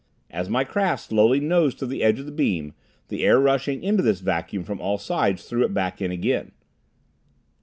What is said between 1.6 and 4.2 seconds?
to the edge of the beam, the air rushing into this